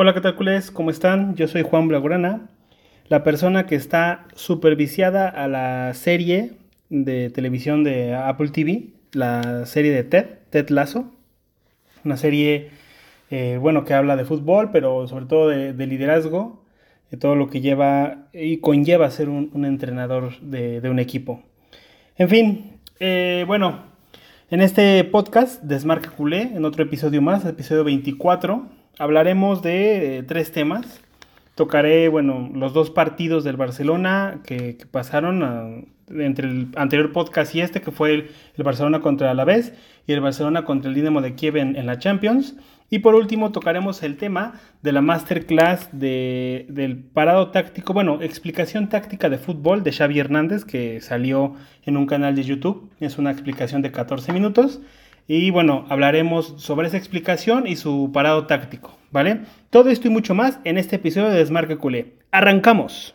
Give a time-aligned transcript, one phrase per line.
[0.00, 0.36] Hola, ¿qué tal?
[0.74, 1.34] ¿Cómo están?
[1.34, 2.46] Yo soy Juan Blagurana,
[3.08, 6.52] la persona que está superviciada a la serie
[6.88, 11.10] de televisión de Apple TV, la serie de Ted, Ted Lasso.
[12.04, 12.70] Una serie,
[13.32, 16.62] eh, bueno, que habla de fútbol, pero sobre todo de, liderazgo,
[17.10, 21.42] de todo lo que lleva y conlleva ser un, entrenador de, un equipo.
[22.16, 23.82] En fin, eh, bueno,
[24.48, 30.52] en este podcast, Desmarca Culé, en otro episodio más, episodio 24, hablaremos de eh, tres
[30.52, 31.00] temas.
[31.54, 35.68] Tocaré, bueno, los dos partidos del Barcelona que, pasaron ah,
[36.10, 38.30] entre el anterior podcast y este, que fue el,
[38.62, 39.72] Barcelona contra el Alavés
[40.06, 42.56] y el Barcelona contra el Dinamo de Kiev en, la Champions.
[42.90, 48.88] Y por último tocaremos el tema de la masterclass de, del parado táctico, bueno, explicación
[48.88, 51.54] táctica de fútbol de Xavi Hernández que salió
[51.84, 52.90] en un canal de YouTube.
[52.98, 54.80] Es una explicación de 14 minutos.
[55.30, 59.42] Y bueno, hablaremos sobre esa explicación y su parado táctico, ¿vale?
[59.68, 62.14] Todo esto y mucho más en este episodio de Desmarque Culé.
[62.30, 63.14] ¡Arrancamos!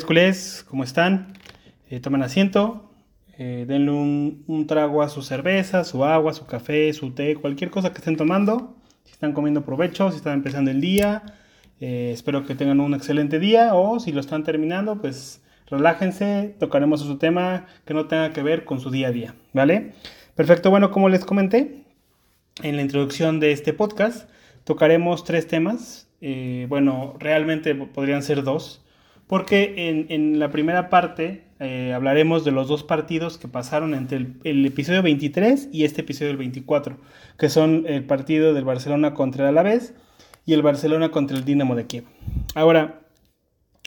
[0.00, 1.34] Culés, ¿cómo están?
[1.90, 2.90] Eh, tomen asiento,
[3.36, 7.92] eh, denle un, trago a su cerveza, su agua, su café, su té, cualquier cosa
[7.92, 8.74] que estén tomando.
[9.04, 11.22] Si están comiendo provecho, si están empezando el día,
[11.78, 17.02] eh, espero que tengan un excelente día o si lo están terminando, pues relájense, tocaremos
[17.02, 19.92] su tema que no tenga que ver con su día a día, ¿vale?
[20.34, 21.84] Perfecto, bueno, como les comenté
[22.62, 24.26] en la introducción de este podcast,
[24.64, 26.08] tocaremos tres temas.
[26.68, 28.81] bueno, realmente podrían ser dos
[29.32, 34.66] porque en, la primera parte eh, hablaremos de los dos partidos que pasaron entre el,
[34.66, 36.98] episodio 23 y este episodio del 24,
[37.38, 39.94] que son el partido del Barcelona contra el Alavés
[40.44, 42.04] y el Barcelona contra el Dinamo de Kiev.
[42.54, 43.00] Ahora,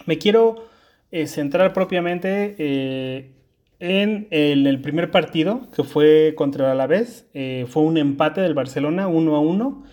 [0.07, 0.65] me quiero
[1.11, 3.31] eh, centrar propiamente eh,
[3.77, 7.27] en el, primer partido, que fue contra el Alavés.
[7.67, 9.83] fue un empate del Barcelona, 1 a 1.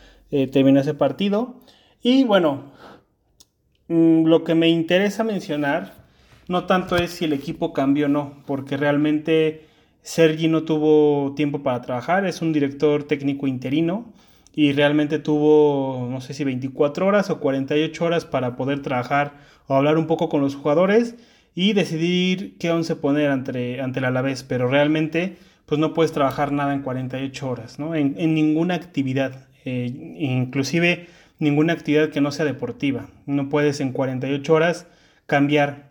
[0.50, 1.60] terminó ese partido.
[2.02, 2.71] Y bueno,
[3.88, 5.94] lo que me interesa mencionar
[6.48, 9.66] no tanto es si el equipo cambió o no, porque realmente
[10.02, 14.12] Sergi no tuvo tiempo para trabajar, es un director técnico interino
[14.54, 19.34] y realmente tuvo, no sé si 24 horas o 48 horas para poder trabajar
[19.66, 21.14] o hablar un poco con los jugadores
[21.54, 26.52] y decidir qué once poner ante, ante el Alavés, pero realmente pues no puedes trabajar
[26.52, 27.94] nada en 48 horas, ¿no?
[27.94, 31.06] En, ninguna actividad, eh, inclusive
[31.42, 33.08] ninguna actividad que no sea deportiva.
[33.26, 34.86] No puedes en 48 horas
[35.26, 35.90] cambiar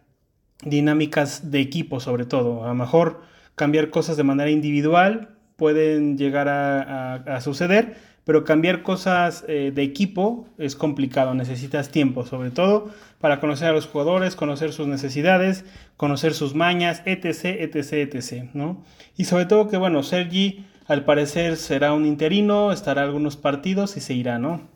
[0.64, 2.64] dinámicas de equipo sobre todo.
[2.64, 3.22] A lo mejor
[3.56, 10.48] cambiar cosas de manera individual pueden llegar a, suceder, pero cambiar cosas eh, de equipo
[10.58, 12.90] es complicado, necesitas tiempo, sobre todo
[13.20, 15.66] para conocer a los jugadores, conocer sus necesidades,
[15.98, 18.84] conocer sus mañas, etc, etc, etc, ¿no?
[19.18, 24.00] Y sobre todo que, bueno, Sergi al parecer será un interino, estará algunos partidos y
[24.00, 24.71] se irá, ¿no?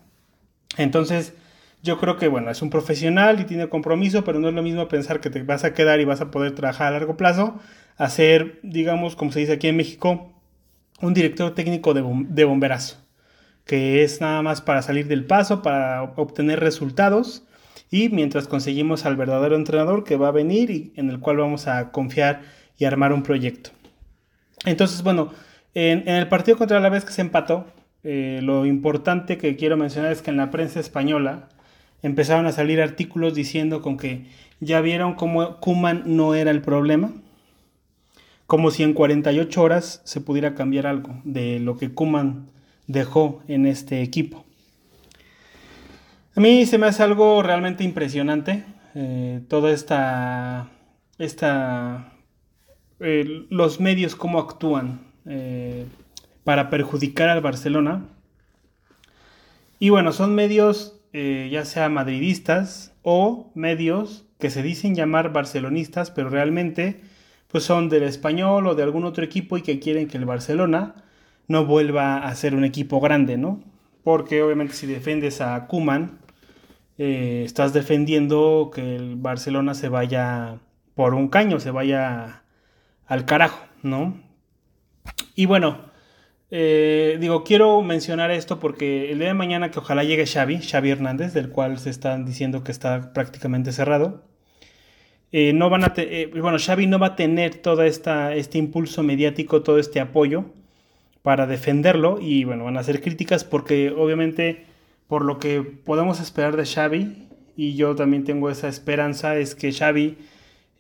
[0.78, 1.34] Entonces,
[1.84, 4.88] yo creo que, bueno, es un profesional y tiene compromiso, pero no es lo mismo
[4.88, 7.60] pensar que te vas a quedar y vas a poder trabajar a largo plazo,
[7.98, 10.34] a ser, digamos, como se dice aquí en México,
[11.02, 12.98] un director técnico de, bomberazo,
[13.66, 17.44] que es nada más para salir del paso, para obtener resultados
[17.92, 21.68] y mientras conseguimos al verdadero entrenador que va a venir y en el cual vamos
[21.68, 22.42] a confiar
[22.78, 23.70] y armar un proyecto.
[24.66, 25.32] Entonces, bueno,
[25.76, 27.68] en, en el partido contra la vez que se empató,
[28.08, 31.50] eh, lo importante que quiero mencionar es que en la prensa española
[32.04, 34.28] empezaron a salir artículos diciendo con que
[34.60, 37.12] ya vieron cómo Kuman no era el problema,
[38.46, 42.46] como si en 48 horas se pudiera cambiar algo de lo que Kuman
[42.86, 44.46] dejó en este equipo.
[46.36, 50.70] A mí se me hace algo realmente impresionante eh, toda esta,
[51.18, 52.14] esta
[53.00, 55.00] eh, los medios cómo actúan
[56.46, 58.06] para perjudicar al Barcelona.
[59.80, 66.12] Y bueno, son medios eh, ya sea madridistas o medios que se dicen llamar barcelonistas,
[66.12, 67.00] pero realmente
[67.48, 70.96] pues son del español o de algún otro equipo y que quieren que el Barcelona
[71.48, 73.64] no vuelva a ser un equipo grande, ¿no?
[74.04, 76.20] Porque obviamente si defiendes a Kuman,
[76.98, 80.60] eh, estás defendiendo que el Barcelona se vaya
[80.96, 82.44] por un caño, se vaya
[83.06, 84.18] al carajo, ¿no?
[85.34, 85.95] Y bueno,
[86.52, 90.92] eh, digo, quiero mencionar esto porque el día de mañana que ojalá llegue Xavi, Xavi
[90.92, 94.24] Hernández, del cual se están diciendo que está prácticamente cerrado.
[95.32, 99.04] eh, no van a eh, bueno, Xavi no va a tener todo esta, este impulso
[99.04, 100.46] mediático, todo este apoyo
[101.24, 104.66] para defenderlo y bueno, van a hacer críticas porque obviamente
[105.08, 107.28] por lo que podemos esperar de Xavi
[107.58, 110.18] y yo también tengo esa esperanza es que Xavi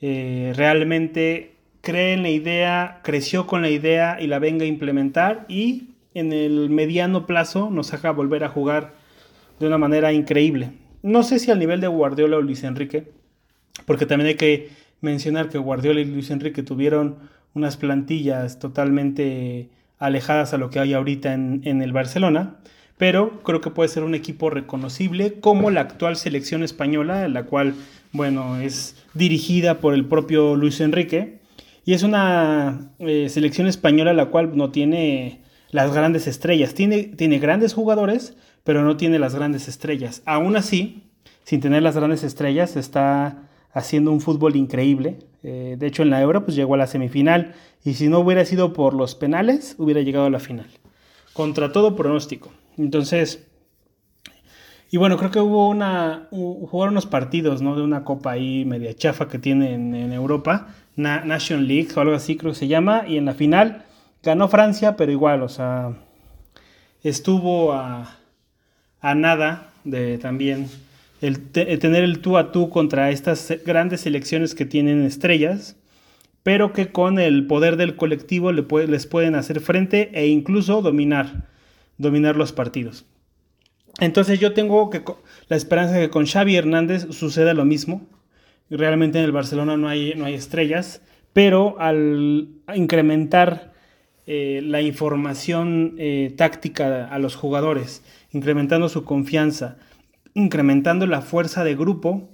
[0.01, 1.54] eh, realmente
[1.85, 6.33] cree en la idea, creció con la idea y la venga a implementar y en
[6.33, 8.95] el mediano plazo nos haga volver a jugar
[9.59, 10.71] de una manera increíble.
[11.03, 13.07] No sé si al nivel de Guardiola o Luis Enrique,
[13.85, 14.69] porque también hay que
[15.01, 17.17] mencionar que Guardiola y Luis Enrique tuvieron
[17.53, 22.55] unas plantillas totalmente alejadas a lo que hay ahorita en, en el Barcelona,
[22.97, 27.75] pero creo que puede ser un equipo reconocible como la actual selección española, la cual,
[28.11, 31.44] bueno, es dirigida por el propio Luis Enrique,
[31.85, 37.37] y es una eh, selección española la cual no tiene las grandes estrellas, tiene, tiene
[37.37, 40.23] grandes jugadores, pero no tiene las grandes estrellas.
[40.25, 41.03] Aún así,
[41.43, 45.19] sin tener las grandes estrellas, está haciendo un fútbol increíble.
[45.43, 47.53] Eh, de hecho, en la Euro pues, llegó a la semifinal
[47.83, 50.67] y si no hubiera sido por los penales, hubiera llegado a la final.
[51.33, 52.51] Contra todo pronóstico.
[52.77, 53.45] Entonces,
[54.89, 57.75] y bueno, creo que hubo una, jugaron unos partidos, ¿no?
[57.75, 62.37] De una copa ahí media chafa que tienen en Europa, Nation League o algo así
[62.37, 63.85] creo que se llama, y en la final
[64.23, 65.93] ganó Francia, pero igual, o sea,
[67.03, 68.17] estuvo a,
[69.01, 70.67] nada de también
[71.19, 75.77] tener el tú a tú contra estas grandes selecciones que tienen estrellas,
[76.43, 81.47] pero que con el poder del colectivo les pueden hacer frente e incluso dominar,
[81.97, 83.05] dominar los partidos.
[83.99, 85.03] Entonces yo tengo que,
[85.47, 88.07] la esperanza de que con Xavi Hernández suceda lo mismo.
[88.69, 91.01] Realmente en el Barcelona no hay, no hay estrellas,
[91.33, 93.73] pero al incrementar
[94.27, 99.77] eh, la información eh, táctica a los jugadores, incrementando su confianza,
[100.33, 102.27] incrementando la fuerza de grupo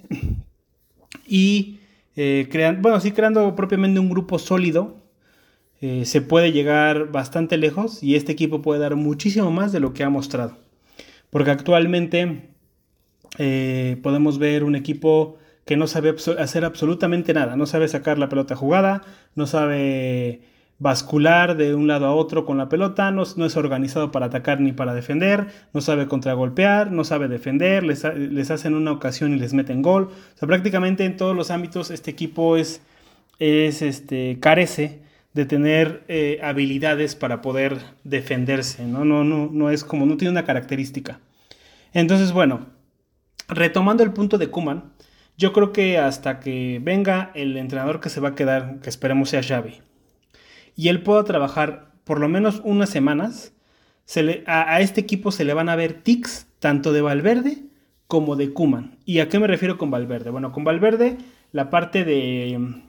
[1.26, 1.80] y
[2.16, 5.02] eh, creando, bueno, sí creando propiamente un grupo sólido,
[6.04, 10.04] se puede llegar bastante lejos y este equipo puede dar muchísimo más de lo que
[10.04, 10.56] ha mostrado.
[11.28, 12.50] Porque actualmente
[14.00, 15.38] podemos ver un equipo
[15.72, 19.00] que no sabe hacer absolutamente nada, no sabe sacar la pelota jugada,
[19.34, 20.42] no sabe
[20.78, 24.72] bascular de un lado a otro con la pelota, no, es organizado para atacar ni
[24.72, 28.04] para defender, no sabe contragolpear, no sabe defender, les,
[28.50, 30.10] hacen una ocasión y les meten gol.
[30.34, 32.82] O sea, prácticamente en todos los ámbitos este equipo es,
[33.38, 35.00] es este, carece
[35.32, 39.06] de tener eh, habilidades para poder defenderse, ¿no?
[39.06, 41.20] No, no, no es como, no tiene una característica.
[41.94, 42.66] Entonces, bueno,
[43.48, 44.92] retomando el punto de Kuman,
[45.36, 49.30] yo creo que hasta que venga el entrenador que se va a quedar, que esperemos
[49.30, 49.80] sea Xavi,
[50.76, 53.54] y él pueda trabajar por lo menos unas semanas,
[54.46, 57.58] a, este equipo se le van a ver tics tanto de Valverde
[58.06, 58.98] como de Kuman.
[59.04, 60.30] ¿Y a qué me refiero con Valverde?
[60.30, 61.16] Bueno, con Valverde
[61.52, 62.82] la parte de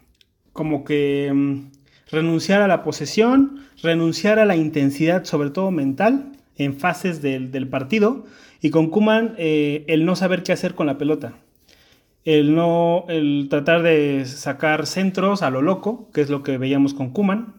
[0.51, 1.72] como que mm,
[2.12, 8.25] renunciar a la posesión, renunciar a la intensidad, sobre todo mental, en fases del, partido.
[8.62, 11.34] Y con Kuman, eh, el no saber qué hacer con la pelota.
[12.25, 16.94] El, no, el tratar de sacar centros a lo loco, que es lo que veíamos
[16.94, 17.56] con Kuman.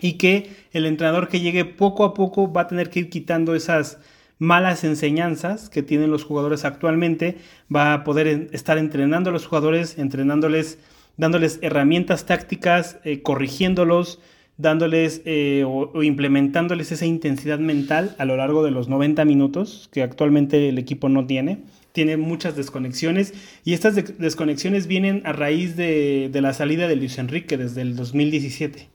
[0.00, 3.54] Y que el entrenador que llegue poco a poco va a tener que ir quitando
[3.54, 3.98] esas
[4.38, 7.38] malas enseñanzas que tienen los jugadores actualmente.
[7.74, 10.78] Va a poder estar entrenando a los jugadores, entrenándoles
[11.16, 14.20] dándoles herramientas tácticas, eh, corrigiéndolos,
[14.56, 20.02] dándoles eh, o, implementándoles esa intensidad mental a lo largo de los 90 minutos que
[20.02, 21.64] actualmente el equipo no tiene.
[21.92, 23.34] Tiene muchas desconexiones
[23.64, 28.88] y estas desconexiones vienen a raíz de, la salida de Luis Enrique desde el 2017.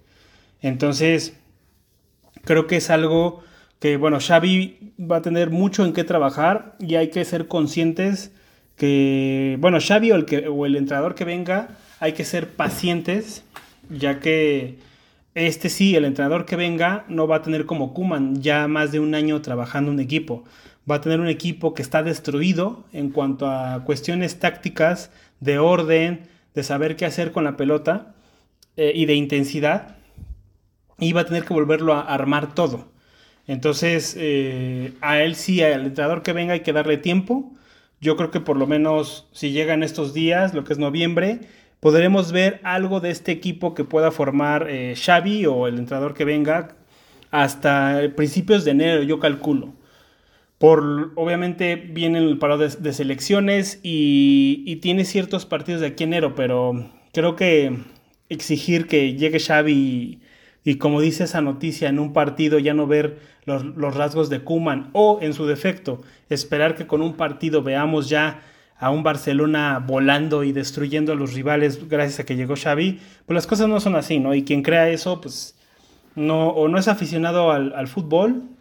[0.62, 1.38] Entonces,
[2.44, 3.44] creo que es algo
[3.80, 8.32] que, bueno, Xavi va a tener mucho en qué trabajar y hay que ser conscientes
[8.76, 13.44] que, bueno, Xavi o el, o el entrenador que venga hay que ser pacientes,
[13.90, 14.78] ya que
[15.38, 19.00] este sí, el entrenador que venga no va a tener como Kuman ya más de
[19.00, 20.44] un año trabajando un equipo.
[20.90, 26.28] Va a tener un equipo que está destruido en cuanto a cuestiones tácticas, de orden,
[26.56, 28.16] de saber qué hacer con la pelota
[28.78, 29.98] eh, y de intensidad.
[30.98, 32.88] Y va a tener que volverlo a armar todo.
[33.48, 37.54] Entonces, eh, a él sí, al entrenador que venga hay que darle tiempo.
[38.02, 41.42] Yo creo que por lo menos si llega en estos días, lo que es noviembre,
[41.80, 46.26] podremos ver algo de este equipo que pueda formar eh, Xavi o el entrenador que
[46.26, 46.76] venga
[47.32, 49.74] hasta principios de enero, yo calculo.
[50.58, 56.90] Por, obviamente viene el paro de, selecciones y, tiene ciertos partidos de aquí enero, pero
[57.14, 57.78] creo que
[58.30, 60.20] exigir que llegue Xavi
[60.64, 64.90] y, como dice esa noticia, en un partido ya no ver los, rasgos de Kuman
[64.94, 68.42] o en su defecto, esperar que con un partido veamos ya
[68.80, 73.36] a un Barcelona volando y destruyendo a los rivales gracias a que llegó Xavi, pues
[73.36, 74.34] las cosas no son así, ¿no?
[74.34, 75.56] Y quien crea eso, pues
[76.16, 78.57] no, o no es aficionado al fútbol,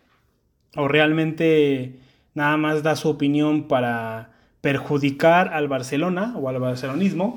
[0.76, 1.95] o realmente
[2.35, 4.30] nada más da su opinión para
[4.61, 7.37] perjudicar al Barcelona o al barcelonismo,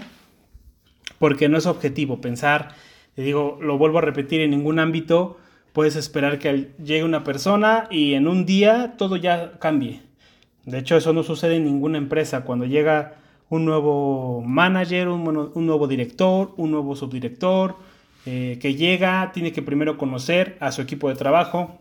[1.19, 2.69] porque no es objetivo pensar,
[3.15, 5.37] te digo, lo vuelvo a repetir, en ningún ámbito
[5.73, 10.01] puedes esperar que llegue una persona y en un día todo ya cambie.
[10.65, 12.41] De hecho, eso no sucede en ninguna empresa.
[12.41, 13.15] Cuando llega
[13.49, 15.23] un nuevo manager, un,
[15.65, 17.75] nuevo director, un nuevo subdirector,
[18.25, 21.79] eh, que llega, tiene que primero conocer a su equipo de trabajo,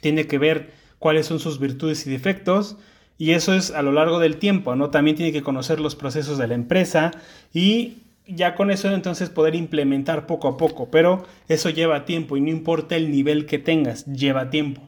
[0.00, 2.76] tiene que ver cuáles son sus virtudes y defectos,
[3.18, 4.90] y eso es a lo largo del tiempo, ¿no?
[4.90, 7.12] También tiene que conocer los procesos de la empresa
[7.52, 12.40] y ya con eso entonces poder implementar poco a poco, pero eso lleva tiempo y
[12.40, 14.82] no importa el nivel que tengas, lleva tiempo.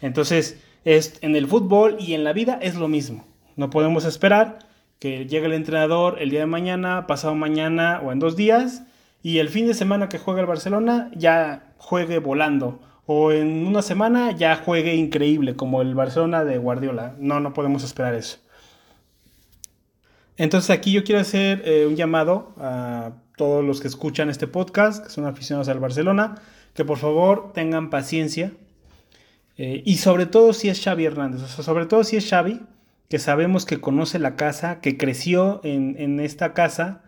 [0.00, 3.26] Entonces, es, en el fútbol y en la vida es lo mismo.
[3.56, 4.58] No podemos esperar
[4.98, 8.82] que llegue el entrenador el día de mañana, pasado mañana o en dos días
[9.22, 12.80] y el fin de semana que juega el Barcelona ya juegue volando
[13.14, 17.14] o en una semana ya juegue increíble como el Barcelona de Guardiola.
[17.18, 18.38] No, no podemos esperar eso.
[20.38, 25.04] Entonces aquí yo quiero hacer eh, un llamado a todos los que escuchan este podcast,
[25.04, 26.36] que son aficionados al Barcelona,
[26.74, 28.52] que por favor tengan paciencia,
[29.58, 32.60] eh, y sobre todo si es Xavi Hernández, o sea, sobre todo si es Xavi,
[33.10, 37.02] que sabemos que conoce la casa, que creció en, esta casa,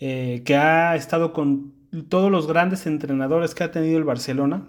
[0.00, 1.72] eh, que ha estado con
[2.08, 4.66] todos los grandes entrenadores que ha tenido el Barcelona.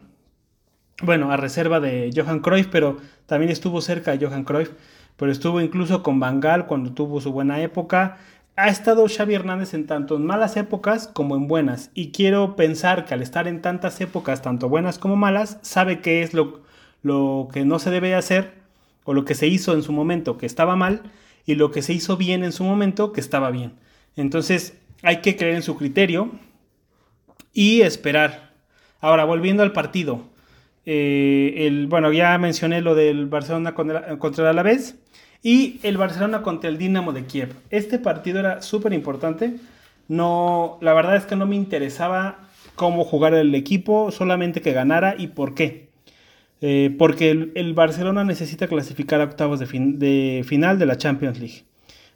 [1.04, 4.72] Bueno, a reserva de Johan Cruyff, pero también estuvo cerca de Johan Cruyff,
[5.16, 8.18] pero estuvo incluso con Bangal cuando tuvo su buena época.
[8.56, 11.92] Ha estado Xavi Hernández en tanto en malas épocas como en buenas.
[11.94, 16.24] Y quiero pensar que al estar en tantas épocas, tanto buenas como malas, sabe qué
[16.24, 16.64] es lo,
[17.04, 18.56] lo que no se debe hacer
[19.04, 21.04] o lo que se hizo en su momento que estaba mal
[21.46, 23.74] y lo que se hizo bien en su momento que estaba bien.
[24.16, 26.32] Entonces hay que creer en su criterio
[27.54, 28.54] y esperar.
[29.00, 30.36] Ahora, volviendo al partido.
[30.90, 34.96] Eh, el, bueno, ya mencioné lo del Barcelona contra el Alavés
[35.44, 37.54] y el Barcelona contra el Dinamo de Kiev.
[37.72, 39.58] Este partido era súper importante.
[40.08, 42.40] No, la verdad es que no me interesaba
[42.76, 45.90] cómo jugar el equipo, solamente que ganara y por qué.
[46.62, 51.66] Eh, porque el, Barcelona necesita clasificar a octavos de, de, final de la Champions League.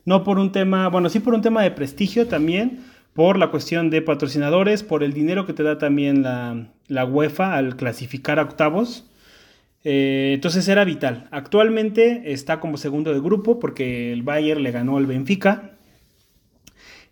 [0.06, 2.80] No por un tema, bueno, sí por un tema de prestigio también,
[3.13, 7.75] por la cuestión de patrocinadores, por el dinero que te da también la, UEFA al
[7.75, 9.10] clasificar a octavos.
[9.84, 11.27] Eh, entonces era vital.
[11.32, 15.72] Actualmente está como segundo de grupo porque el Bayern le ganó al Benfica.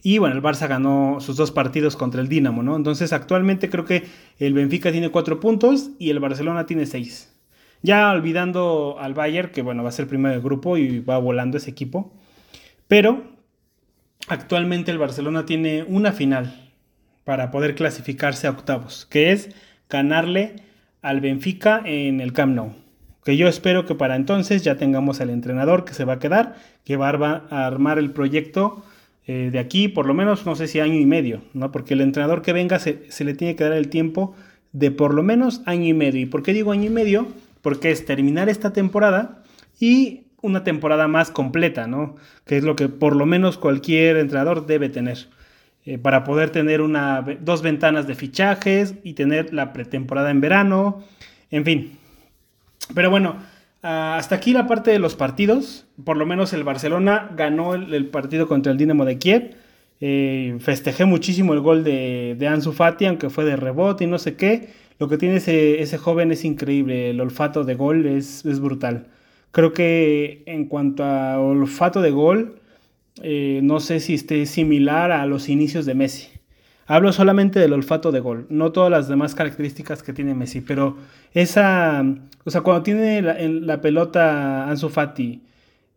[0.01, 2.77] Y bueno, el Barça ganó sus dos partidos contra el Dinamo, ¿no?
[2.77, 4.05] Entonces actualmente creo que
[4.37, 7.35] el Benfica tiene cuatro puntos y el Barcelona tiene seis.
[7.81, 11.57] Ya olvidando al Bayern, que bueno, va a ser primero del grupo y va volando
[11.57, 12.13] ese equipo.
[12.87, 13.38] Pero
[14.29, 16.71] actualmente el Barcelona tiene una final
[17.25, 19.49] para poder clasificarse a octavos, que es
[19.89, 20.55] ganarle
[21.01, 22.71] al Benfica en el Camp Nou.
[23.23, 26.55] Que yo espero que para entonces ya tengamos al entrenador que se va a quedar,
[26.85, 27.09] que va
[27.49, 28.83] a armar el proyecto
[29.27, 31.71] eh, de aquí por lo menos, no sé si año y medio, ¿no?
[31.71, 34.35] Porque el entrenador que venga se, le tiene que dar el tiempo
[34.71, 36.21] de por lo menos año y medio.
[36.21, 37.27] ¿Y por qué digo año y medio?
[37.61, 39.43] Porque es terminar esta temporada
[39.79, 42.15] y una temporada más completa, ¿no?
[42.45, 45.29] Que es lo que por lo menos cualquier entrenador debe tener.
[45.85, 51.03] Eh, para poder tener una, dos ventanas de fichajes y tener la pretemporada en verano,
[51.51, 51.97] en fin.
[52.93, 53.37] Pero bueno,
[53.81, 55.85] Ah, hasta aquí la parte de los partidos.
[56.03, 59.55] Por lo menos el Barcelona ganó el, partido contra el Dinamo de Kiev.
[60.01, 64.17] Eh, festejé muchísimo el gol de, de, Ansu Fati, aunque fue de rebote y no
[64.19, 64.69] sé qué.
[64.99, 67.11] Lo que tiene ese, joven es increíble.
[67.11, 69.07] El olfato de gol es, brutal.
[69.51, 72.59] Creo que en cuanto a olfato de gol,
[73.21, 76.29] eh, no sé si esté similar a los inicios de Messi.
[76.85, 80.97] Hablo solamente del olfato de gol, no todas las demás características que tiene Messi, pero
[81.33, 82.03] esa,
[82.45, 85.43] o sea, cuando tiene la, la pelota Ansu Fati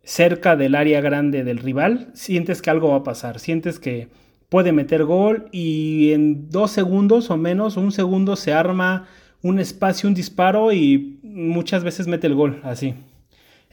[0.03, 4.09] cerca del área grande del rival, sientes que algo va a pasar, sientes que
[4.49, 9.07] puede meter gol y en dos segundos o menos, un segundo se arma
[9.41, 12.93] un espacio, un disparo y muchas veces mete el gol, así.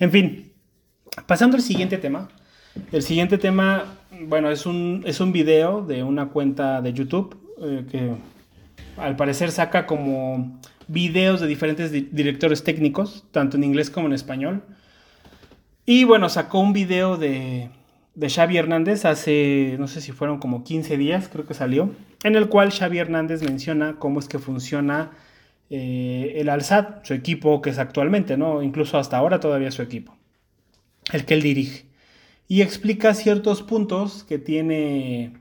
[0.00, 0.52] En fin,
[1.26, 2.28] pasando al siguiente tema.
[2.90, 3.85] El siguiente tema
[4.26, 8.11] bueno, es un, es un video de una cuenta de YouTube eh, que
[8.97, 14.62] al parecer saca como videos de diferentes directores técnicos, tanto en inglés como en español.
[15.85, 17.69] Y bueno, sacó un video de,
[18.14, 21.90] de Xavi Hernández hace, no sé si fueron como 15 días, creo que salió,
[22.25, 25.11] en el cual Xavi Hernández menciona cómo es que funciona
[25.70, 28.62] eh, el Alsat, su equipo que es actualmente, ¿no?
[28.62, 30.16] Incluso hasta ahora todavía su equipo,
[31.12, 31.86] el que él dirige.
[32.48, 35.34] y explica ciertos puntos que tiene,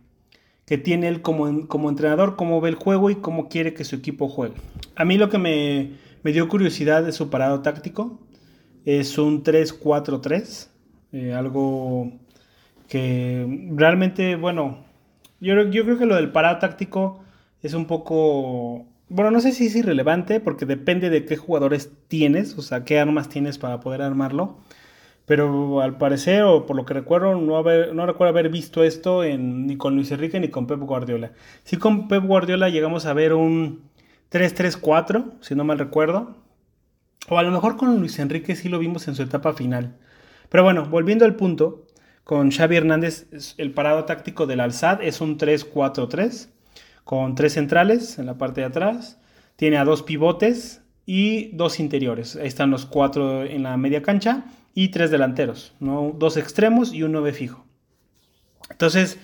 [0.65, 3.95] que tiene él como, como entrenador, cómo ve el juego y cómo quiere que su
[3.95, 4.53] equipo juegue.
[4.95, 5.93] A mí lo que me,
[6.23, 8.19] me dio curiosidad de su parado táctico
[8.85, 10.67] es un 3-4-3,
[11.13, 12.11] eh, algo
[12.87, 14.85] que realmente, bueno,
[15.39, 17.23] yo, yo creo que lo del parado táctico
[17.63, 22.57] es un poco bueno, no sé si es irrelevante porque depende de qué jugadores tienes,
[22.57, 24.59] o sea, qué armas tienes para poder armarlo.
[25.25, 27.63] Pero al parecer, o por lo que recuerdo, no,
[27.93, 31.33] no recuerdo haber visto esto en, ni con Luis Enrique ni con Pep Guardiola.
[31.63, 33.89] Sí con Pep Guardiola llegamos a ver un
[34.31, 36.35] 3-3-4, si no mal recuerdo.
[37.29, 39.97] O a lo mejor con Luis Enrique sí lo vimos en su etapa final.
[40.49, 41.85] Pero bueno, volviendo al punto,
[42.23, 46.49] con Xavi Hernández, el parado táctico del Alzad es un 3-4-3
[47.09, 49.17] con tres centrales en la parte de atrás.
[49.55, 52.35] Tiene a dos pivotes y dos interiores.
[52.35, 54.43] Ahí están los cuatro en la media cancha
[54.75, 57.65] y tres delanteros, dos extremos y un 9 fijo.
[58.69, 59.17] Entonces,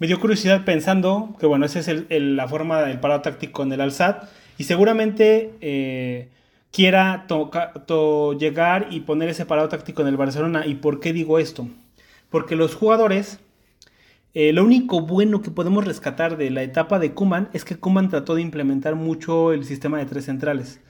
[0.00, 3.82] me dio curiosidad pensando que, bueno, esa es la forma del parado táctico en el
[3.82, 4.24] Alzad
[4.58, 6.30] y seguramente eh,
[6.72, 7.24] quiera
[8.40, 10.66] llegar y poner ese parado táctico en el Barcelona.
[10.66, 11.68] ¿Y por qué digo esto?
[12.30, 13.38] Porque los jugadores
[14.34, 18.10] eh, lo único bueno que podemos rescatar de la etapa de Kuman es que Kuman
[18.10, 20.80] trató de implementar mucho el sistema de tres centrales.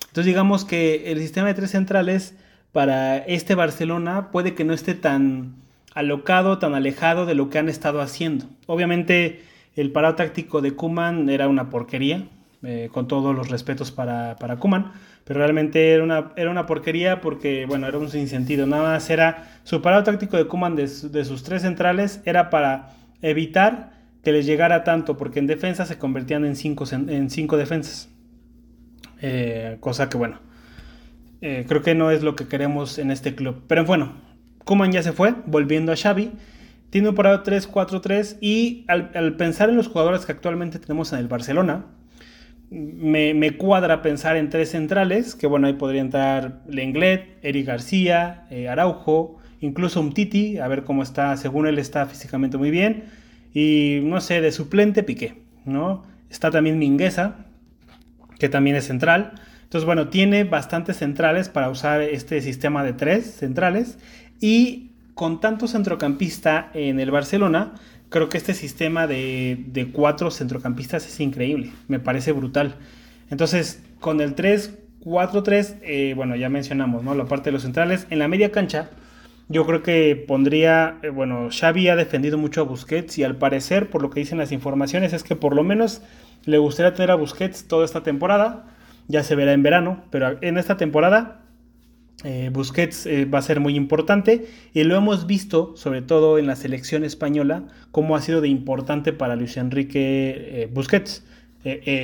[0.00, 2.34] Entonces digamos que el sistema de tres centrales
[2.72, 5.54] para este Barcelona puede que no esté tan
[5.94, 8.46] alocado, tan alejado de lo que han estado haciendo.
[8.66, 9.42] Obviamente
[9.76, 12.28] el parado táctico de Kuman era una porquería,
[12.64, 14.92] eh, con todos los respetos para, para Kuman,
[15.24, 18.66] pero realmente era una, era una porquería porque, bueno, era un sinsentido.
[18.66, 23.92] Nada más era su parado táctico de Kuman de, sus tres centrales era para evitar
[24.24, 28.08] que les llegara tanto, porque en defensa se convertían en cinco, en cinco defensas.
[29.20, 30.40] Eh, cosa que, bueno,
[31.40, 33.62] eh, creo que no es lo que queremos en este club.
[33.68, 34.14] Pero bueno,
[34.64, 36.32] Kuman ya se fue, volviendo a Xavi.
[36.90, 41.18] Tiene un parado 3-4-3 y al, al pensar en los jugadores que actualmente tenemos en
[41.18, 41.84] el Barcelona,
[42.70, 48.68] me, cuadra pensar en tres centrales, que bueno, ahí podría entrar Lenglet, Eric García, eh,
[48.68, 53.04] Araujo, incluso un Titi, a ver cómo está, según él está físicamente muy bien,
[53.54, 56.04] y no sé, de suplente Piqué, ¿no?
[56.30, 57.46] Está también Mingueza,
[58.38, 59.32] que también es central.
[59.64, 63.98] Entonces, bueno, tiene bastantes centrales para usar este sistema de tres centrales,
[64.40, 64.87] y
[65.18, 67.72] con tanto centrocampista en el Barcelona,
[68.08, 72.76] creo que este sistema de, cuatro centrocampistas es increíble, me parece brutal.
[73.28, 77.16] Entonces, con el 3-4-3, eh, bueno, ya mencionamos, ¿no?
[77.16, 78.06] La parte de los centrales.
[78.10, 78.90] En la media cancha,
[79.48, 83.90] yo creo que pondría, eh, bueno, Xavi ha defendido mucho a Busquets y al parecer,
[83.90, 86.00] por lo que dicen las informaciones, es que por lo menos
[86.44, 88.66] le gustaría tener a Busquets toda esta temporada.
[89.08, 91.40] Ya se verá en verano, pero en esta temporada
[92.24, 96.48] eh, Busquets eh, va a ser muy importante y lo hemos visto, sobre todo en
[96.48, 101.24] la selección española, cómo ha sido de importante para Luis Enrique eh, Busquets.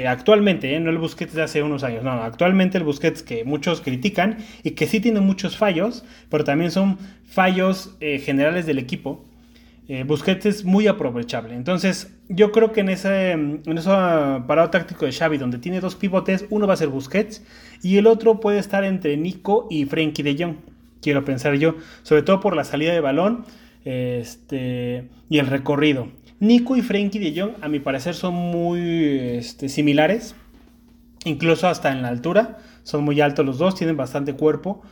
[0.07, 4.39] actualmente, no el Busquets de hace unos años, no, actualmente el Busquets que muchos critican
[4.63, 9.25] y que sí tiene muchos fallos, pero también son fallos generales del equipo
[9.87, 11.55] eh, Busquets es muy aprovechable.
[11.55, 15.95] Entonces, yo creo que en ese, en ese parado táctico de Xavi, donde tiene dos
[15.95, 17.45] pivotes, uno va a ser Busquets
[17.83, 20.57] y el otro puede estar entre Nico y Frenkie de Jong.
[21.03, 23.45] Quiero pensar yo, sobre todo por la salida de balón
[23.85, 26.09] este, y el recorrido.
[26.41, 30.35] Nico y Frenkie de Jong, a mi parecer, son muy este, similares,
[31.27, 32.59] incluso hasta en la altura.
[32.85, 34.83] Son muy altos los dos, tienen bastante cuerpo.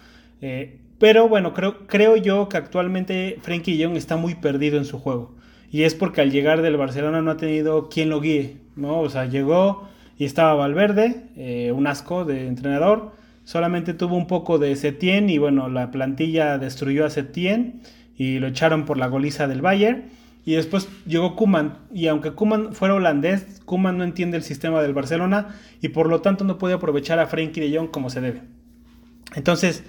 [0.42, 5.00] Eh, pero bueno, creo, creo yo que actualmente Frenkie Jong está muy perdido en su
[5.00, 5.34] juego.
[5.68, 9.00] Y es porque al llegar del Barcelona no ha tenido quien lo guíe, ¿no?
[9.00, 13.10] O sea, llegó y estaba Valverde, eh, un asco de entrenador.
[13.42, 17.80] Solamente tuvo un poco de Setien y bueno, la plantilla destruyó a Setien
[18.16, 20.04] y lo echaron por la goliza del Bayern.
[20.46, 21.78] Y después llegó Kuman.
[21.92, 25.48] Y aunque Kuman fuera holandés, Kuman no entiende el sistema del Barcelona
[25.80, 28.42] y por lo tanto no puede aprovechar a Frenkie de Jong como se debe.
[29.34, 29.82] Entonces,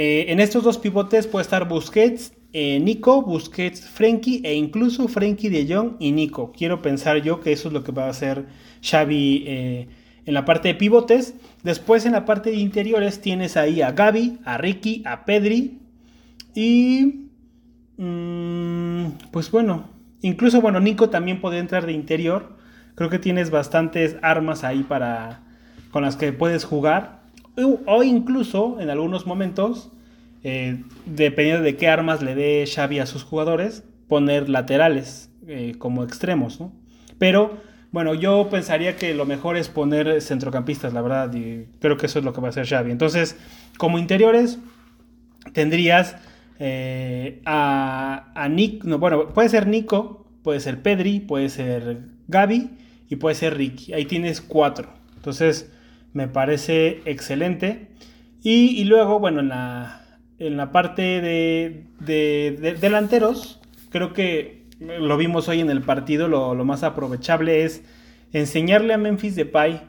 [0.00, 5.48] eh, en estos dos pivotes puede estar Busquets, eh, Nico, Busquets, Frenkie e incluso Frenkie
[5.48, 6.52] de Jong y Nico.
[6.52, 8.46] Quiero pensar yo que eso es lo que va a hacer
[8.80, 9.88] Xavi eh,
[10.24, 11.34] en la parte de pivotes.
[11.64, 15.80] Después en la parte de interiores tienes ahí a Gaby, a Ricky, a Pedri
[16.54, 17.30] y...
[17.96, 19.88] Mm, pues bueno,
[20.22, 22.56] incluso bueno, Nico también puede entrar de interior.
[22.94, 25.42] Creo que tienes bastantes armas ahí para
[25.90, 27.17] con las que puedes jugar
[27.86, 29.90] o incluso en algunos momentos,
[30.44, 36.04] eh, dependiendo de qué armas le dé Xavi a sus jugadores, poner laterales eh, como
[36.04, 36.72] extremos, ¿no?
[37.18, 37.58] Pero
[37.90, 41.32] bueno, yo pensaría que lo mejor es poner centrocampistas, la verdad,
[41.80, 42.90] creo que eso es lo que va a hacer Xavi.
[42.90, 43.36] Entonces,
[43.78, 44.58] como interiores,
[45.52, 46.16] tendrías
[46.58, 52.70] eh, a, a Nick, no, bueno, puede ser Nico, puede ser Pedri, puede ser Gaby
[53.08, 53.92] y puede ser Ricky.
[53.94, 54.92] Ahí tienes cuatro.
[55.16, 55.70] Entonces,
[56.18, 57.86] me parece excelente.
[58.42, 65.48] Y, luego, bueno, en la, en la parte de, de, delanteros, creo que lo vimos
[65.48, 67.84] hoy en el partido, lo, más aprovechable es
[68.32, 69.80] enseñarle a Memphis Depay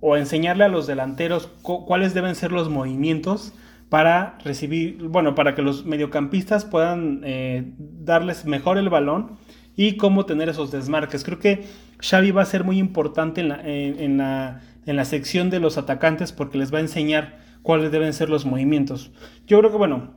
[0.00, 3.52] o enseñarle a los delanteros cuáles deben ser los movimientos
[3.90, 9.36] para recibir, bueno, para que los mediocampistas puedan eh, darles mejor el balón
[9.76, 11.24] y cómo tener esos desmarques.
[11.24, 11.64] Creo que
[12.00, 16.58] Xavi va a ser muy importante en, la, en la sección de los atacantes porque
[16.58, 19.10] les va a enseñar cuáles deben ser los movimientos.
[19.46, 20.10] Yo creo que, bueno,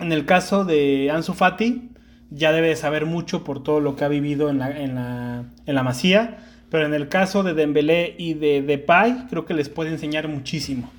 [0.00, 1.90] en el caso de Ansu Fati,
[2.30, 5.74] ya debe saber mucho por todo lo que ha vivido en la, en la, en
[5.74, 6.38] la Masía,
[6.70, 10.90] pero en el caso de Dembélé y de Depay, creo que les puede enseñar muchísimo.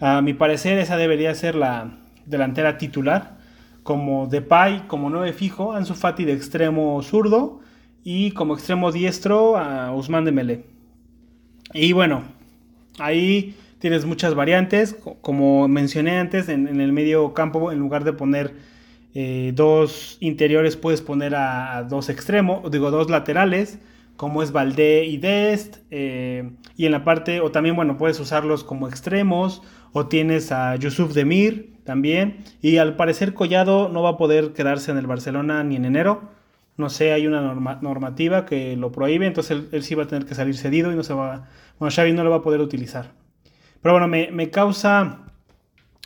[0.00, 3.38] A mi parecer esa debería ser la delantera titular,
[3.82, 7.60] como Depay como 9 fijo, Ansu Fati de extremo zurdo
[8.04, 10.64] y como extremo diestro a Usman Dembélé.
[11.72, 12.22] Y bueno,
[12.98, 18.54] ahí tienes muchas variantes, como mencioné antes, en, el medio campo en lugar de poner
[19.14, 23.78] eh, dos interiores puedes poner a, dos extremos, digo dos laterales,
[24.16, 28.64] como es Valdé y Dest, eh, y en la parte, o también, bueno, puedes usarlos
[28.64, 32.44] como extremos o tienes a Yusuf Demir también.
[32.60, 36.30] Y al parecer Collado no va a poder quedarse en el Barcelona ni en enero.
[36.76, 40.34] No sé, hay una normativa que lo prohíbe, entonces él, sí va a tener que
[40.34, 41.48] salir cedido y no se va.
[41.78, 43.10] Bueno, Xavi no lo va a poder utilizar.
[43.82, 45.18] Pero bueno, me, causa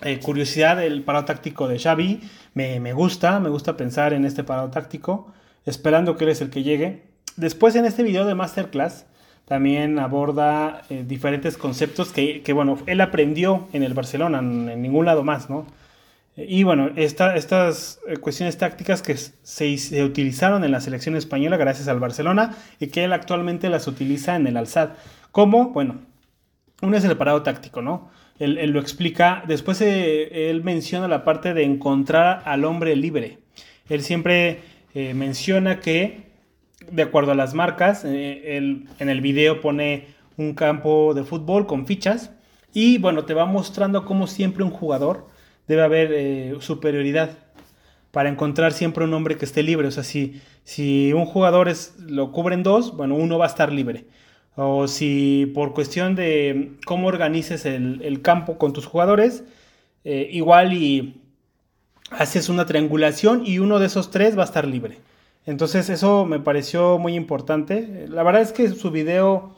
[0.03, 2.21] eh, curiosidad el parado táctico de Xavi.
[2.55, 5.33] Me, me, gusta, me gusta pensar en este parado táctico,
[5.65, 7.05] esperando que él es el que llegue.
[7.37, 9.07] Después en este video de Masterclass
[9.47, 15.23] también aborda eh, diferentes conceptos que, bueno, él aprendió en el Barcelona, en, ningún lado
[15.23, 15.67] más, ¿no?
[16.37, 21.99] Y bueno, estas eh, cuestiones tácticas que se, utilizaron en la selección española gracias al
[21.99, 24.91] Barcelona y que él actualmente las utiliza en el Alzad.
[25.33, 25.71] ¿Cómo?
[25.71, 26.03] Bueno,
[26.83, 28.11] uno es el parado táctico, ¿no?
[28.39, 33.39] Él, lo explica, después eh, él menciona la parte de encontrar al hombre libre.
[33.89, 34.61] Él siempre
[35.15, 36.27] menciona que
[36.91, 38.05] de acuerdo a las marcas.
[38.05, 42.33] Eh, en el video pone un campo de fútbol con fichas
[42.73, 45.29] y bueno, te va mostrando cómo siempre un jugador
[45.69, 47.31] debe haber eh, superioridad
[48.11, 49.89] para encontrar siempre un hombre que esté libre.
[49.89, 53.73] O sea, si, si un jugador es, lo cubren dos, bueno, uno va a estar
[53.73, 54.07] libre.
[54.55, 59.45] O si por cuestión de cómo organices el, campo con tus jugadores,
[60.05, 61.21] eh, igual y
[62.11, 64.99] haces una triangulación y uno de esos tres va a estar libre.
[65.45, 68.07] Entonces eso me pareció muy importante.
[68.09, 69.57] La verdad es que su video...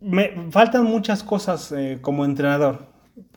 [0.00, 2.95] Me faltan muchas cosas eh, como entrenador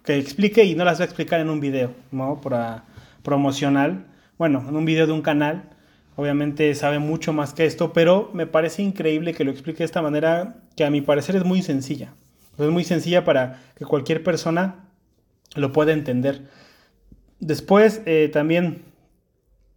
[0.09, 2.41] que explique y no las voy a explicar en un video, ¿no?
[2.41, 2.83] Para
[3.21, 4.07] promocional.
[4.39, 5.69] Bueno, en un video de un canal.
[6.15, 10.01] Obviamente sabe mucho más que esto, pero me parece increíble que lo explique de esta
[10.01, 12.13] manera que a mi parecer es muy sencilla.
[12.57, 14.87] Es muy sencilla para que cualquier persona
[15.53, 16.41] lo pueda entender.
[17.39, 18.81] Después eh, también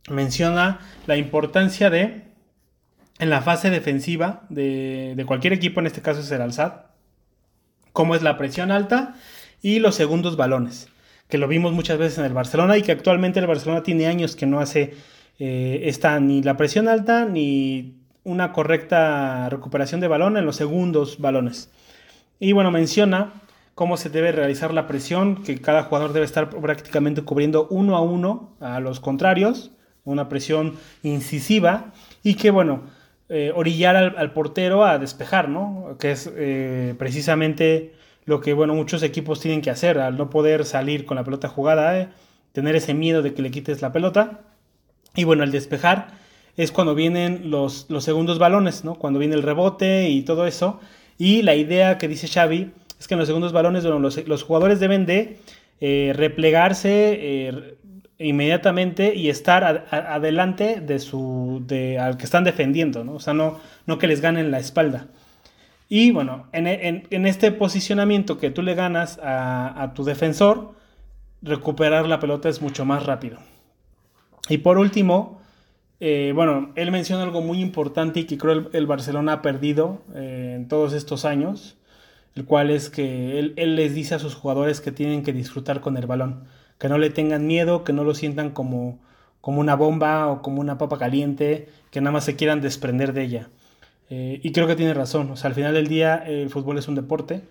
[0.09, 2.23] menciona la importancia de,
[3.18, 6.87] en la fase defensiva de, cualquier equipo, en este caso es el Alzad,
[7.92, 9.14] cómo es la presión alta
[9.62, 10.88] y los segundos balones,
[11.29, 14.37] que lo vimos muchas veces en el Barcelona y que actualmente el Barcelona tiene años
[14.37, 14.94] que no hace
[15.38, 17.94] eh, esta, ni la presión alta ni
[18.25, 21.70] una correcta recuperación de balón en los segundos balones.
[22.38, 23.33] Y bueno, menciona
[23.75, 28.03] cómo se debe realizar la presión, que cada jugador debe estar prácticamente cubriendo uno a
[28.03, 29.70] uno a los contrarios
[30.05, 32.83] una presión incisiva y que, bueno,
[33.29, 35.96] eh, orillar al, portero a despejar, ¿no?
[35.98, 40.64] Que es eh, precisamente lo que, bueno, muchos equipos tienen que hacer al no poder
[40.64, 42.08] salir con la pelota jugada, eh,
[42.52, 44.40] tener ese miedo de que le quites la pelota.
[45.14, 46.08] Y bueno, al despejar
[46.56, 48.94] es cuando vienen los, los segundos balones, ¿no?
[48.94, 50.80] Cuando viene el rebote y todo eso.
[51.18, 54.80] Y la idea que dice Xavi es que en los segundos balones, los, los jugadores
[54.80, 55.38] deben de
[56.14, 57.76] replegarse,
[58.18, 63.14] inmediatamente y estar adelante de su de, al que están defendiendo, ¿no?
[63.14, 65.06] O sea, no, no que les ganen la espalda.
[65.94, 70.72] Y bueno, en, este posicionamiento que tú le ganas a, tu defensor,
[71.42, 73.37] recuperar la pelota es mucho más rápido.
[74.48, 75.42] Y por último,
[76.00, 80.00] eh, bueno, él menciona algo muy importante y que creo el, el Barcelona ha perdido
[80.14, 81.76] eh, en todos estos años,
[82.37, 85.83] el cual es que él, él les dice a sus jugadores que tienen que disfrutar
[85.83, 86.44] con el balón
[86.78, 88.98] que no le tengan miedo, que no lo sientan como,
[89.42, 93.24] como una bomba o como una papa caliente, que nada más se quieran desprender de
[93.24, 93.50] ella.
[94.10, 96.88] Eh, y creo que tiene razón, o sea, al final del día el fútbol es
[96.88, 97.42] un deporte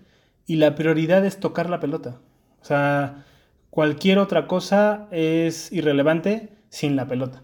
[0.46, 2.20] y la prioridad es tocar la pelota.
[2.62, 3.26] O sea,
[3.70, 7.44] cualquier otra cosa es irrelevante sin la pelota.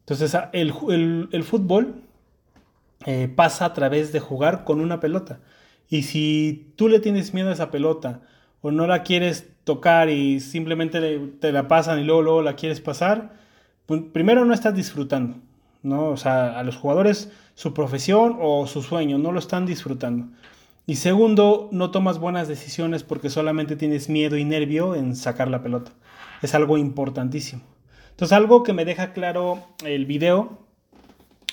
[0.00, 0.72] Entonces el,
[1.44, 2.02] fútbol
[3.06, 5.40] eh, pasa a través de jugar con una pelota.
[5.88, 8.22] Y si tú le tienes miedo a esa pelota
[8.60, 12.80] o no la quieres tocar y simplemente te la pasan y luego, luego la quieres
[12.80, 13.34] pasar,
[14.12, 15.36] primero no estás disfrutando.
[15.84, 16.08] ¿No?
[16.08, 20.26] O sea, a los jugadores su profesión o su sueño no lo están disfrutando.
[20.86, 25.62] Y segundo, no tomas buenas decisiones porque solamente tienes miedo y nervio en sacar la
[25.62, 25.92] pelota.
[26.42, 27.62] Es algo importantísimo.
[28.10, 30.58] Entonces, algo que me deja claro el video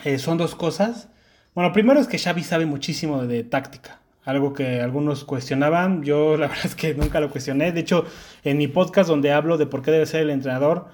[0.03, 1.09] eh, son dos cosas.
[1.55, 4.01] Bueno, primero es que Xavi sabe muchísimo de, táctica.
[4.25, 7.71] Algo que algunos cuestionaban, yo la verdad es que nunca lo cuestioné.
[7.71, 8.05] De hecho,
[8.43, 10.89] en mi podcast donde hablo de por qué debe ser el entrenador,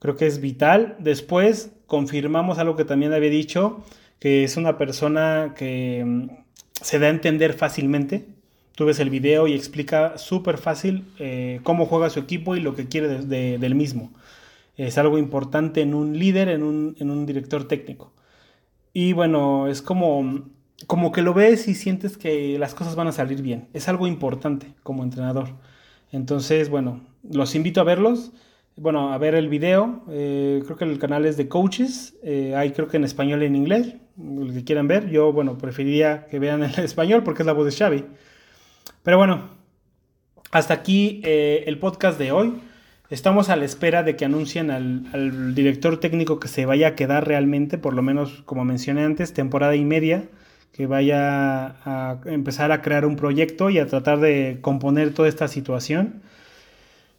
[0.00, 0.96] creo que es vital.
[0.98, 3.84] Después confirmamos algo que también había dicho,
[4.18, 6.28] que es una persona que mm,
[6.82, 8.26] se da a entender fácilmente.
[8.74, 12.74] Tú ves el video y explica súper fácil eh, cómo juega su equipo y lo
[12.74, 14.10] que quiere del mismo.
[14.76, 18.12] Es algo importante en un líder, en un, director técnico.
[18.94, 20.46] Y bueno, es como,
[20.86, 23.68] como que lo ves y sientes que las cosas van a salir bien.
[23.74, 25.48] Es algo importante como entrenador.
[26.12, 28.32] Entonces, bueno, los invito a verlos
[28.76, 30.02] bueno, a ver el video.
[30.10, 32.14] Eh, creo que el canal es de coaches.
[32.22, 33.94] Eh, hay creo que en español y en inglés.
[34.16, 35.10] Los que quieran ver.
[35.10, 38.04] Yo, bueno, preferiría que vean en español porque es la voz de Xavi.
[39.02, 39.50] Pero bueno,
[40.50, 42.54] hasta aquí eh, el podcast de hoy.
[43.10, 46.94] Estamos a la espera de que anuncien al, al, director técnico que se vaya a
[46.94, 50.28] quedar realmente, por lo menos como mencioné antes, temporada y media,
[50.72, 55.48] que vaya a empezar a crear un proyecto y a tratar de componer toda esta
[55.48, 56.22] situación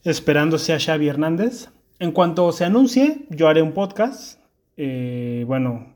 [0.04, 1.70] esperándose a Xavi Hernández.
[2.00, 4.40] En cuanto se anuncie, yo haré un podcast,
[4.78, 5.94] eh, bueno,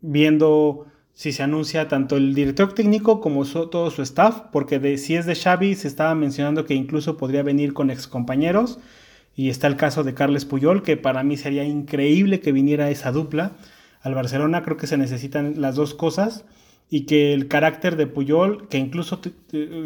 [0.00, 5.26] viendo si se anuncia tanto el director técnico como todo su staff, porque si es
[5.26, 8.78] de Xavi se estaba mencionando que incluso podría venir con excompañeros,
[9.34, 13.12] y está el caso de Carles Puyol, que para mí sería increíble que viniera esa
[13.12, 13.52] dupla
[14.00, 16.44] al Barcelona, creo que se necesitan las dos cosas
[16.94, 19.18] y que el carácter de Puyol, que incluso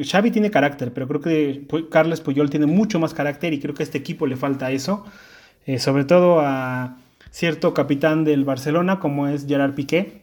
[0.03, 3.85] Xavi tiene carácter, pero creo que Carles Puyol tiene mucho más carácter y creo que
[3.85, 5.05] a este equipo le falta eso,
[5.67, 6.97] eh, sobre todo a
[7.31, 10.23] cierto capitán del Barcelona como es Gerard Piqué,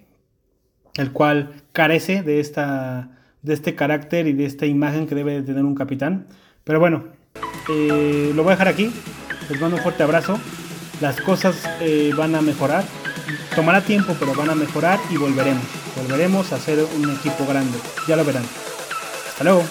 [0.95, 3.11] el cual carece de, esta,
[3.43, 6.27] de este carácter y de esta imagen que debe tener un capitán.
[6.65, 7.05] Pero bueno,
[7.69, 8.91] eh, lo voy a dejar aquí,
[9.49, 10.37] les mando un fuerte abrazo,
[10.99, 12.83] las cosas eh, van a mejorar,
[13.55, 15.63] tomará tiempo pero van a mejorar y volveremos.
[15.95, 17.77] Volveremos a ser un equipo grande.
[18.07, 18.45] Ya lo verán.
[19.29, 19.63] Hasta luego.